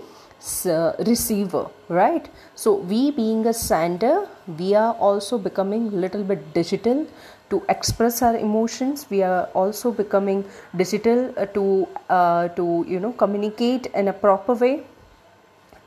[1.06, 2.28] receiver right?
[2.54, 7.06] So we being a sender we are also becoming little bit digital
[7.50, 9.06] to express our emotions.
[9.08, 10.44] We are also becoming
[10.76, 14.84] digital uh, to uh, to you know communicate in a proper way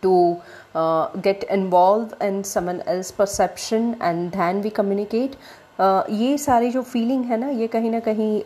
[0.01, 0.41] to
[0.73, 5.35] uh, get involved in someone else's perception and then we communicate
[5.81, 8.41] ये सारी जो feeling है ना, ये कहीं ना कहीं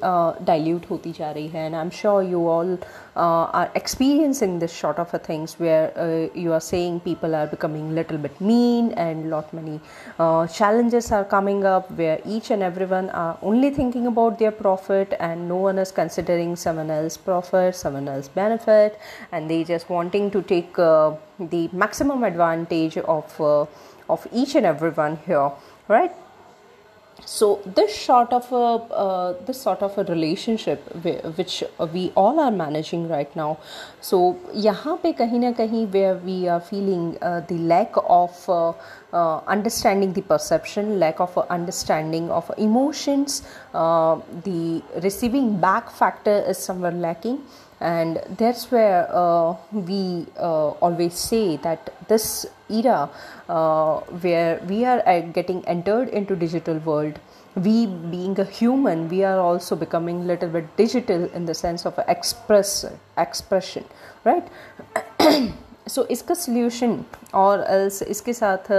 [0.46, 1.66] dilute होती जा रही है.
[1.66, 2.78] And I am sure you all
[3.18, 7.92] are experiencing this sort of a things we are you are saying people are becoming
[7.96, 9.80] little bit mean and lot many
[10.22, 12.64] challenges are coming up we are each and
[12.96, 17.76] everyone are only thinking about their profit and no one is considering someone else profit
[17.76, 18.98] someone else benefit
[19.34, 20.80] and they just wanting to take
[21.42, 24.66] the maximum advantage of of each and
[24.98, 25.50] everyone here
[25.92, 26.24] right
[27.25, 30.83] so this sort of a uh, this sort of a relationship
[31.37, 33.59] which we all are managing right now
[34.01, 38.73] so यहाँ पे कहीं ना कहीं where we are feeling uh, the lack of uh,
[39.13, 43.43] uh, understanding the perception lack of understanding of emotions
[43.75, 47.39] uh, the receiving back factor is somewhere lacking
[47.81, 53.09] and that's where uh, we uh, always say that this era
[53.49, 57.19] uh, where we are uh, getting entered into digital world
[57.57, 61.99] we being a human we are also becoming little bit digital in the sense of
[62.07, 62.85] express
[63.17, 63.85] expression
[64.25, 64.49] right
[65.89, 66.99] so so, इसका solution
[67.35, 67.65] और
[68.09, 68.71] इसके साथ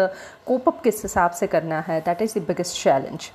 [0.48, 3.30] cope up किस हिसाब से करना है that is the biggest challenge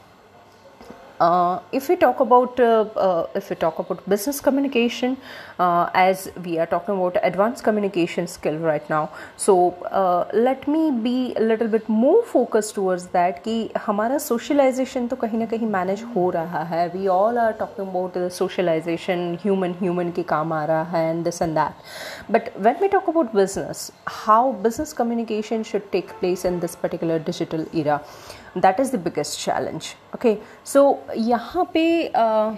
[1.21, 5.17] uh, if we talk about uh, uh, if we talk about business communication
[5.59, 10.91] uh, as we are talking about advanced communication skill right now so uh, let me
[10.91, 15.71] be a little bit more focused towards that कि हमारा socialization तो कहीं ना कहीं
[15.73, 20.53] manage हो रहा है we all are talking about the socialization human human के काम
[20.53, 21.75] आ रहा है and this and that
[22.29, 27.19] but when we talk about business how business communication should take place in this particular
[27.19, 28.01] digital era
[28.58, 30.84] That is the biggest challenge okay so
[31.18, 32.56] यहाँ पे uh,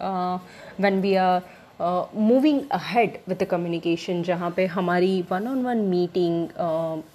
[0.00, 0.38] uh,
[1.16, 6.48] are moving ahead with the communication जहाँ पे हमारी one on one meeting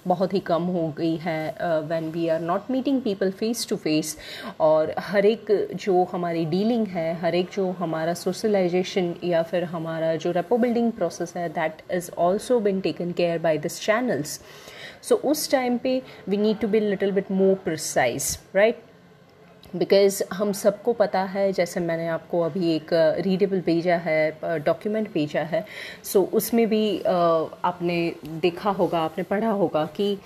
[0.06, 4.16] बहुत ही कम हो गई है when we are not meeting people face to face
[4.60, 10.14] और हर एक जो हमारी डीलिंग है हर एक जो हमारा सोशलाइजेशन या फिर हमारा
[10.16, 14.40] जो रेपो बिल्डिंग प्रोसेस है that is also been taken care by this channels
[15.02, 18.82] so उस टाइम पे we need to be little bit more precise right
[19.76, 25.40] because हम सबको पता है जैसे मैंने आपको अभी एक रीडेबल भेजा है डॉक्यूमेंट भेजा
[25.42, 25.64] है
[26.04, 27.98] सो so, उसमें भी आपने
[28.42, 30.16] देखा होगा आपने पढ़ा होगा कि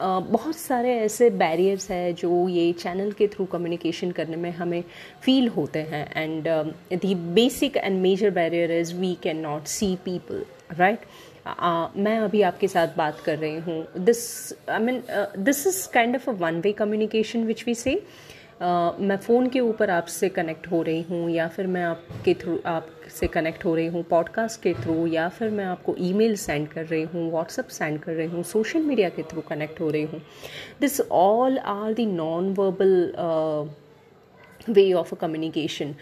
[0.00, 4.82] बहुत सारे ऐसे बैरियर्स हैं जो ये चैनल के थ्रू कम्युनिकेशन करने में हमें
[5.22, 6.48] फील होते हैं and
[7.02, 10.44] the basic and major barrier is we can not see people
[10.78, 11.00] right
[11.96, 15.02] मैं अभी आपके साथ बात कर रही हूँ। This I mean
[15.38, 18.00] this is kind of a one way communication which we say
[18.64, 23.26] मैं फ़ोन के ऊपर आपसे कनेक्ट हो रही हूँ, या फिर मैं आपके थ्रू आपसे
[23.26, 27.02] कनेक्ट हो रही हूँ पॉडकास्ट के थ्रू या फिर मैं आपको ईमेल सेंड कर रही
[27.04, 30.20] हूँ व्हाट्सअप सेंड कर रही हूँ सोशल मीडिया के थ्रू कनेक्ट हो रही हूँ।
[30.80, 33.72] This all are the non verbal
[34.68, 35.94] way of a communication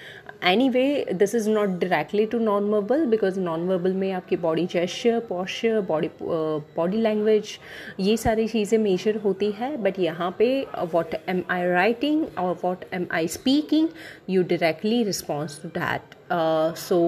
[0.68, 5.18] anyway this is not directly to non verbal because non verbal में आपकी body gesture
[5.28, 7.59] posture body body language
[8.00, 10.48] ये सारी चीज़ें major होती है। बट यहाँ पे
[10.92, 13.88] वॉट एम आई राइटिंग और what am I speaking
[14.31, 16.14] you directly response to that
[16.78, 16.98] so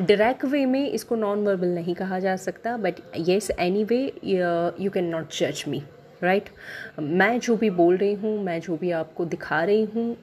[0.00, 3.50] direct way में इसको नॉन वर्बल नहीं कहा जा सकता। But yes
[3.84, 5.82] anyway you can not जज मी
[6.22, 6.48] राइट
[7.00, 10.16] मैं जो भी बोल रही हूँ, मैं जो भी आपको दिखा रही हूँ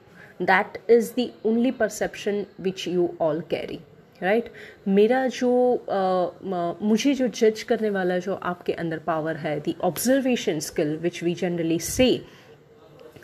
[0.44, 3.80] that is the only perception which you all carry
[4.20, 4.88] right right?
[4.88, 5.50] मेरा जो
[5.88, 11.22] uh, मुझे जो जज करने वाला जो आपके अंदर पावर है the observation skill which
[11.22, 12.08] we generally से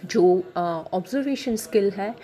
[0.04, 0.22] जो
[0.56, 2.14] ऑब्जर्वेशन uh, स्किल है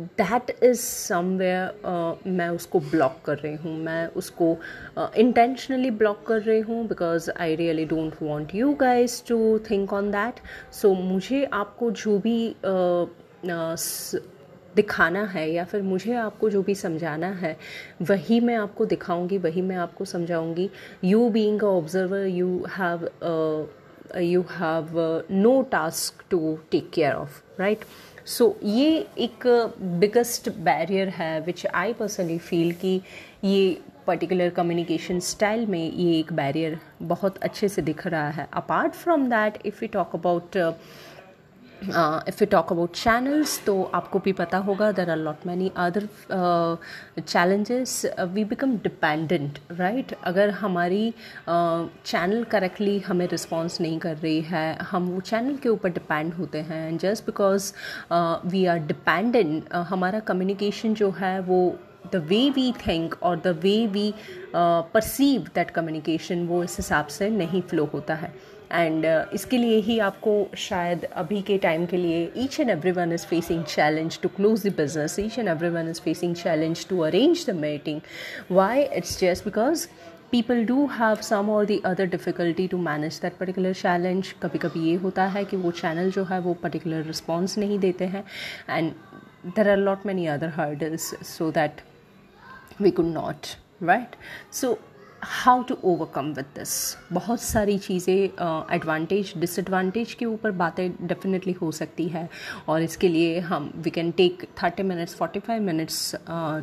[0.00, 4.56] दैट इज़ समवेयर मैं उसको ब्लॉक कर रही हूँ मैं उसको
[4.98, 9.92] इंटेंशनली uh, ब्लॉक कर रही हूँ because I really don't want you guys to think
[9.92, 10.40] on that
[10.72, 13.06] so मुझे आपको जो भी uh,
[13.44, 17.56] दिखाना है या फिर मुझे आपको जो भी समझाना है,
[18.02, 20.68] वही मैं आपको दिखाऊँगी, वही मैं आपको समझाऊँगी।
[21.04, 23.08] You being a observer you have
[24.18, 27.84] you have no task to take care of right
[28.26, 29.46] so ये एक
[30.00, 33.00] बिगेस्ट बैरियर है विच आई पर्सनली फील कि
[33.44, 38.92] ये पर्टिकुलर कम्युनिकेशन स्टाइल में ये एक बैरियर बहुत अच्छे से दिख रहा है। Apart
[38.92, 40.56] from that if you talk about
[41.82, 46.08] if you talk about channels तो आपको भी पता होगा there are lot many other
[47.20, 48.00] challenges
[48.32, 51.12] we become dependent right अगर हमारी
[51.48, 56.34] चैनल uh, करेक्टली हमें रिस्पॉन्स नहीं कर रही है हम वो चैनल के ऊपर डिपेंड
[56.34, 56.88] होते हैं.
[56.88, 57.72] And just because
[58.46, 61.58] we are dependent हमारा कम्युनिकेशन जो है वो
[62.12, 64.12] द वे वी थिंक और the way we
[64.54, 68.32] perceive that communication वो इस हिसाब से नहीं फ्लो होता है.
[68.72, 72.92] एंड uh, इसके लिए ही आपको शायद अभी के टाइम के लिए each and every
[72.92, 76.86] one is facing challenge to close the business each and every one is facing challenge
[76.88, 78.00] to arrange the meeting
[78.50, 79.86] why it's just because
[80.30, 84.84] people do have some or the other difficulty to manage that particular challenge कभी कभी
[84.88, 88.24] ये होता है कि वो channel जो है वो पर्टिकुलर रिस्पॉन्स नहीं देते हैं.
[88.70, 88.92] And
[89.46, 91.80] there are lot many other hurdles so that
[92.80, 93.46] we could not
[93.82, 94.16] right
[94.52, 94.78] so
[95.22, 96.70] how to overcome with this
[97.12, 98.14] बहुत सारी चीज़ें
[98.74, 102.28] एडवांटेज डिसएडवांटेज के ऊपर बातें डेफिनेटली हो सकती है।
[102.68, 106.14] और इसके लिए हम we can take thirty minutes forty five minutes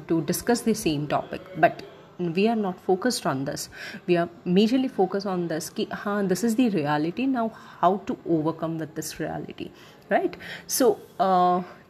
[0.10, 1.82] to discuss the same topic but
[2.22, 3.68] we are not focused on this
[4.08, 7.50] we are majorly focus on this कि हाँ this is the reality now
[7.82, 9.72] how to overcome with this reality
[10.12, 10.36] right
[10.70, 10.94] so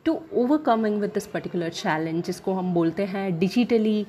[0.05, 4.05] to overcoming with this particular challenge जिसको हम बोलते हैं digitally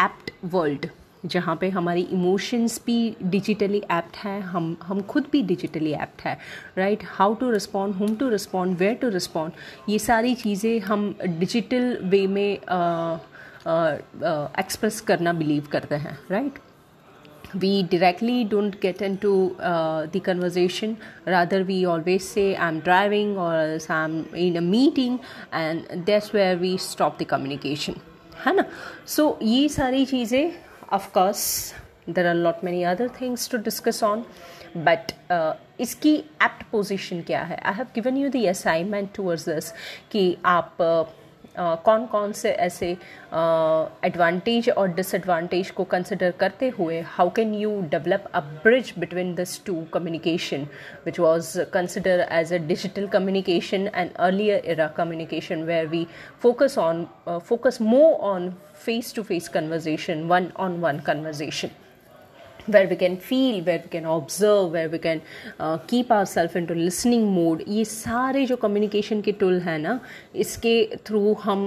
[0.00, 0.86] apt world
[1.26, 6.36] जहाँ पे हमारी emotions भी डिजिटली एप्ट हैं हम हम खुद भी डिजिटली एप्ट है
[6.78, 11.96] right how to respond whom to respond where to respond ये सारी चीज़ें हम डिजिटल
[12.10, 12.52] वे में
[14.58, 16.64] एक्सप्रेस करना बिलीव करते हैं right right?
[17.54, 23.78] we directly don't get into uh, the conversation rather we always say i'm driving or
[23.90, 25.18] i'm in a meeting
[25.52, 28.00] and that's where we stop the communication
[28.46, 28.64] है ना?
[29.06, 30.52] So so, ये सारी चीज़ें
[30.92, 31.74] of course
[32.08, 34.24] there are not many other things to discuss on
[34.76, 35.12] but
[35.80, 37.60] इसकी apt position क्या है?
[37.64, 39.70] I have given you the assignment towards this
[40.12, 41.17] कि आप uh,
[41.58, 42.90] कौन कौन से ऐसे
[44.04, 49.64] एडवांटेज और डिसएडवांटेज को कंसिडर करते हुए how can you develop a bridge between this
[49.66, 50.66] two communication
[51.06, 54.56] which was consider as a digital communication and earlier
[54.98, 56.06] communication where we
[56.38, 61.70] focus on uh, focus more on face to face conversation one on one conversation?
[62.68, 65.22] Where we can feel where we can observe where we can
[65.58, 67.64] uh, keep ourselves into listening mode.
[67.68, 69.98] ये सारे जो communication के tool हैं ना
[70.46, 70.74] इसके
[71.06, 71.66] through हम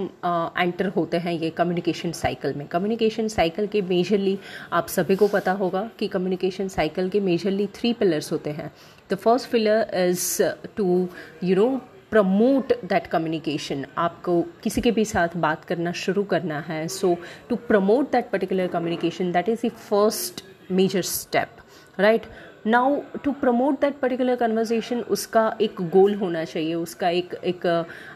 [0.57, 4.37] enter uh, होते हैं ये कम्युनिकेशन साइकिल में। कम्युनिकेशन साइकिल के मेजरली
[4.73, 8.71] आप सभी को पता होगा कि कम्युनिकेशन साइकिल के मेजरली थ्री पिलर्स होते हैं।
[9.11, 10.41] The first pillar is
[10.77, 11.07] to
[11.43, 11.69] you know
[12.11, 17.15] promote that communication आपको किसी के भी साथ बात करना शुरू करना है। So
[17.49, 22.25] to promote that particular communication that is the first major step right
[22.67, 27.65] now to promote that particular conversation उसका एक गोल होना चाहिए, उसका एक एक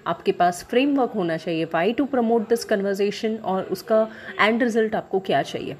[0.07, 4.07] आपके पास फ्रेमवर्क होना चाहिए why to promote this conversation और उसका
[4.39, 5.77] एंड रिज़ल्ट आपको क्या चाहिए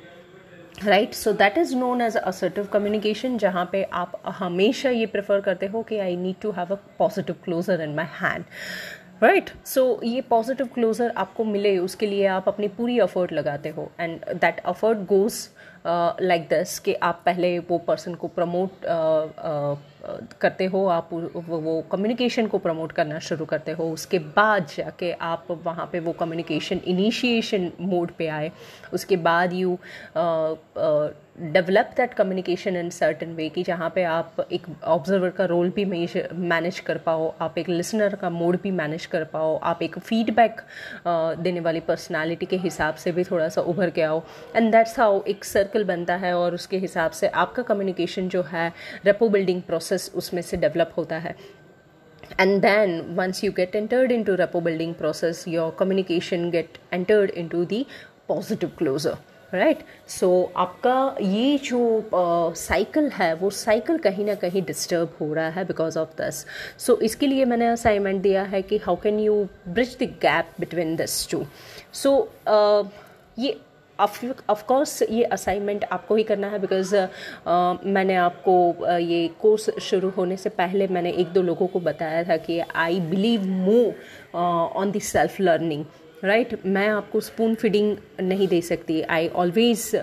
[0.83, 5.65] right so that is known as assertive communication जहाँ पे आप हमेशा ये प्रेफर करते
[5.65, 8.43] हो कि I need to have a positive closure in my hand
[9.23, 13.91] right so ये पॉजिटिव क्लोजर आपको मिले, उसके लिए आप अपनी पूरी अफर्ट लगाते हो
[13.99, 15.47] and that effort goes
[15.87, 18.85] like this कि आप पहले वो पर्सन को प्रमोट
[20.41, 25.47] करते हो, आप वो कम्युनिकेशन को प्रमोट करना शुरू करते हो, उसके बाद जाके आप
[25.63, 28.51] वहाँ पे वो कम्युनिकेशन इनिशिएशन मोड पे आए।
[28.93, 29.77] उसके बाद you
[31.53, 35.85] develop that communication in certain way कि जहाँ पे आप एक ऑब्जर्वर का रोल भी
[35.85, 40.61] मैनेज कर पाओ, आप एक लिसनर का मोड भी मैनेज कर पाओ, आप एक फीडबैक
[41.07, 44.21] देने वाली पर्सनालिटी के हिसाब से भी थोड़ा सा उभर के आओ।
[44.55, 48.71] एंड दैट्स हाउ एक सर्कल बनता है और उसके हिसाब से आपका कम्युनिकेशन जो है
[49.05, 51.35] रेपो बिल्डिंग प्रोसेस प्रोसेस उसमें से डेवलप होता है.
[52.39, 57.63] And then once you get entered into rapport building process your communication get entered into
[57.65, 57.85] the
[58.27, 59.17] positive closure
[59.53, 62.09] right so आपका ये जो
[62.57, 66.45] साइकिल uh, है वो साइकिल कहीं ना कहीं डिस्टर्ब हो रहा है बिकॉज़ ऑफ़ दिस
[66.85, 69.35] सो इसके लिए मैंने असाइनमेंट दिया है कि how can you
[69.67, 71.45] bridge the gap between this two
[71.93, 72.17] so
[73.39, 73.57] ये
[73.99, 80.09] ऑफकोर्स ये असाइनमेंट आपको ही करना है बिकॉज़ uh, मैंने आपको uh, ये कोर्स शुरू
[80.17, 84.91] होने से पहले मैंने एक दो लोगों को बताया था कि I believe move on
[84.91, 85.85] the self learning
[86.23, 89.01] right मैं आपको स्पून फीडिंग नहीं दे सकती.
[89.01, 89.95] I always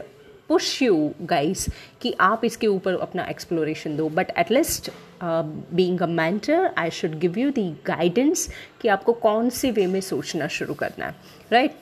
[0.48, 1.66] push you guys
[2.02, 4.08] कि आप इसके ऊपर अपना एक्सप्लोरेशन दो.
[4.08, 4.90] But at least
[5.22, 8.48] being a mentor I should give you the guidance
[8.80, 11.14] कि आपको कौन से वे में सोचना शुरू करना है
[11.52, 11.74] right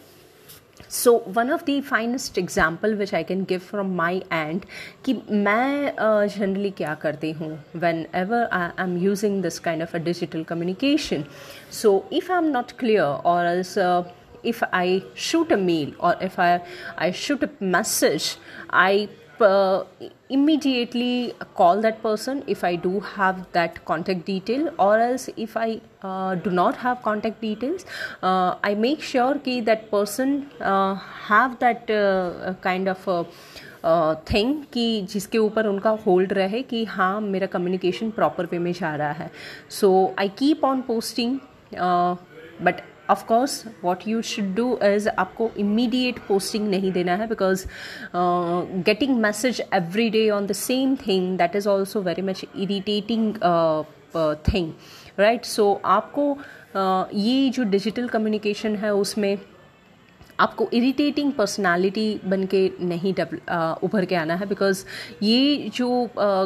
[0.90, 4.64] so one of the finest example which I can give from my end
[5.04, 5.92] कि मैं
[6.28, 7.52] जनरली uh, क्या करती हूँ?
[8.14, 11.24] Whenever I am using this kind of a digital communication
[11.72, 13.78] so if I am not clear or else
[14.42, 16.62] if I shoot a mail or if I,
[16.96, 18.36] I shoot a message,
[18.70, 19.08] I
[19.42, 19.84] uh,
[20.28, 25.80] immediately call that person if I do have that contact detail, or else if I
[26.02, 27.84] uh, do not have contact details,
[28.22, 30.94] uh, I make sure कि that person uh,
[31.28, 33.08] have that uh, kind of
[34.30, 38.94] thing कि जिसके ऊपर उनका hold रहे कि हाँ मेरा communication proper way में जा
[38.96, 39.30] रहा है
[39.70, 39.88] so
[40.18, 41.38] I keep on posting
[42.62, 47.66] but of course what you should do is आपको इमीडिएट पोस्टिंग नहीं देना है because
[48.14, 53.34] getting message every day on the same thing that is also very much irritating
[54.48, 54.72] thing
[55.18, 59.36] right so आपको uh, ये जो digital communication है उसमें
[60.40, 63.12] आपको इरिटेटिंग पर्सनालिटी बन के नहीं
[63.84, 64.84] उभर के आना है बिकॉज़
[65.22, 65.88] ये जो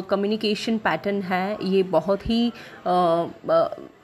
[0.09, 2.51] कम्युनिकेशन uh, पैटर्न है ये बहुत ही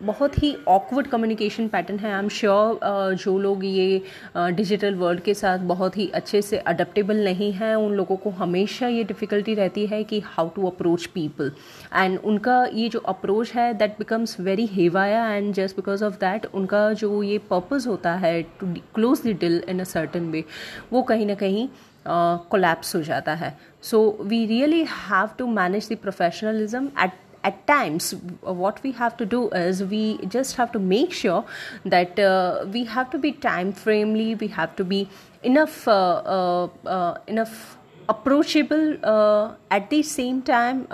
[0.02, 4.02] बहुत ही ऑकवर्ड कम्युनिकेशन पैटर्न है। आई एम श्योर जो लोग ये
[4.36, 8.30] डिजिटल uh, वर्ल्ड के साथ बहुत ही अच्छे से अडेप्टेबल नहीं हैं उन लोगों को
[8.40, 11.52] हमेशा ये डिफ़िकल्टी रहती है कि how to approach people
[11.94, 16.46] and उनका ये जो अप्रोच है that becomes very haywire and just because of that
[16.54, 20.44] उनका जो ये पर्पज़ होता है to close the deal in a certain way
[20.94, 21.68] वो कहीं ना कहीं
[22.06, 27.12] कोलैप्स uh, हो जाता है। So we really have to manage the professionalism at
[27.45, 28.13] at times
[28.43, 31.45] what we have to do is we just have to make sure
[31.85, 35.09] that uh, we have to be time framely we have to be
[35.45, 35.97] enough uh,
[36.37, 37.77] uh, uh enough
[38.09, 38.85] approachable
[39.71, 40.87] at the same time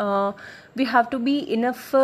[0.76, 1.95] we have to be enough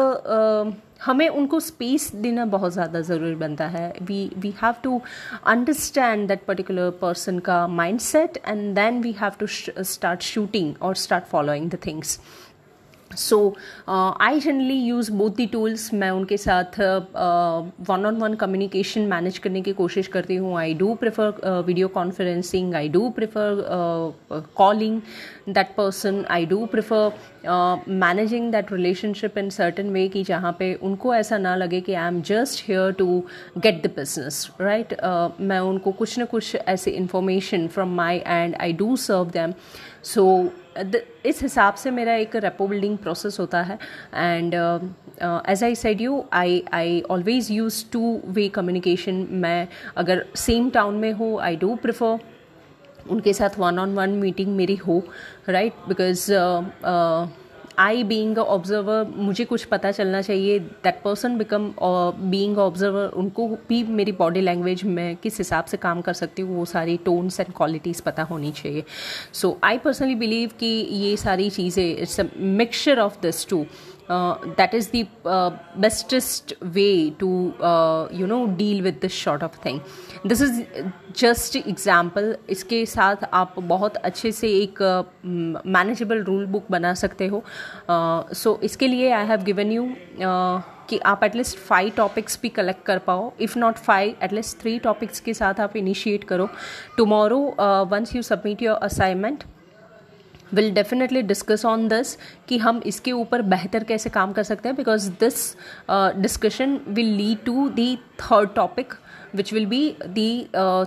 [1.02, 5.00] हमें उनको space देना बहुत ज़्यादा ज़रूरी बनता है we we have to
[5.52, 7.66] understand that particular person का
[8.00, 12.18] mindset and then we have to start shooting और start following the things
[13.17, 13.37] so
[13.89, 16.79] I generally use both the tools मैं उनके साथ
[17.89, 22.75] one on one communication manage करने की कोशिश करती हूँ। I do prefer video conferencing
[22.75, 23.63] I do prefer
[24.57, 25.01] calling
[25.49, 27.11] that person I do prefer
[27.89, 32.07] managing that relationship in certain way कि जहाँ पे उनको ऐसा ना लगे कि I
[32.07, 33.23] am just here to
[33.57, 34.93] get the business right
[35.41, 39.53] मैं उनको कुछ ना कुछ ऐसे information from my and I do serve them
[40.03, 40.51] so
[41.25, 43.77] इस हिसाब से मेरा एक रेपो बिल्डिंग प्रोसेस होता है।
[44.13, 44.53] And
[45.49, 50.95] as I said you I I always use two way communication मैं अगर सेम टाउन
[50.95, 52.19] में हो आई डू प्रिफर
[53.09, 55.01] उनके साथ वन ऑन वन मीटिंग मेरी हो
[55.49, 56.31] right because
[57.79, 61.71] I being observer मुझे कुछ पता चलना चाहिए। That person become
[62.31, 66.55] being observer उनको भी मेरी बॉडी लैंग्वेज में किस हिसाब से काम कर सकती हूँ,
[66.57, 68.83] वो सारी टोन्स एंड क्वालिटीज़ पता होनी चाहिए।
[69.33, 73.65] सो आई पर्सनली बिलीव कि ये सारी चीज़ें it's a mixture of this two
[74.07, 79.55] that is the uh, bestest way to uh, you know deal with this sort of
[79.55, 79.81] thing.
[80.25, 80.65] This is
[81.13, 82.33] just example.
[82.49, 84.81] इसके साथ आप बहुत अच्छे से एक
[85.23, 87.43] मैनेजेबल रूल बुक बना सकते हो।
[87.89, 89.91] सो uh, इसके लिए आई हैव गिवन यू
[90.89, 95.19] कि आप एटलीस्ट फाइव टॉपिक्स भी कलेक्ट कर पाओ। If not five at least three topics
[95.19, 96.49] के साथ आप इनिशिएट करो।
[96.97, 97.39] Tomorrow
[97.91, 99.43] once you submit your assignment
[100.53, 104.75] will definitely discuss on this कि हम इसके ऊपर बेहतर कैसे काम कर सकते हैं
[104.77, 105.55] because this
[106.17, 108.93] discussion will lead to the third topic
[109.35, 110.29] which will be the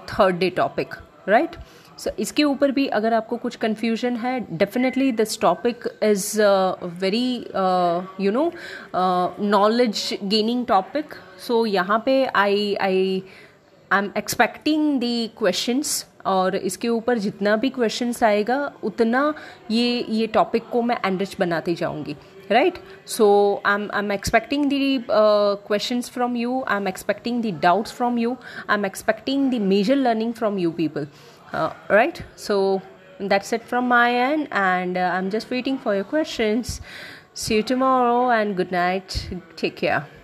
[0.09, 0.95] third day topic
[1.29, 1.57] right
[1.99, 6.41] so इसके ऊपर भी अगर आपको कुछ कन्फ्यूज़न है definitely this topic is
[7.01, 7.47] very
[8.21, 8.51] you know
[9.41, 11.15] knowledge gaining topic
[11.47, 13.23] so यहाँ पे I I
[13.91, 19.33] I am expecting the questions और इसके ऊपर जितना भी क्वेश्चन आएगा, उतना
[19.71, 22.17] ये ये टॉपिक को मैं एनरिच बनाती जाऊँगी
[22.51, 23.29] right so
[23.67, 28.19] I am I am expecting the question from you I am expecting the doubts from
[28.19, 28.37] you
[28.71, 31.09] I am expecting the major learning from you people
[31.55, 32.59] right so
[33.23, 36.63] that's it from my end and I am just waiting for your question
[37.37, 39.13] see you tomorrow and good night
[39.61, 40.16] take care